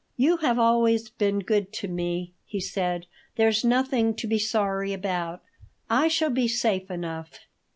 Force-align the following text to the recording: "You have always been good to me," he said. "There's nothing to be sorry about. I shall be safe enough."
"You 0.17 0.37
have 0.37 0.57
always 0.57 1.09
been 1.11 1.37
good 1.41 1.71
to 1.73 1.87
me," 1.87 2.33
he 2.47 2.59
said. 2.59 3.05
"There's 3.35 3.63
nothing 3.63 4.15
to 4.15 4.25
be 4.25 4.39
sorry 4.39 4.93
about. 4.93 5.43
I 5.91 6.07
shall 6.07 6.31
be 6.31 6.47
safe 6.47 6.89
enough." 6.89 7.41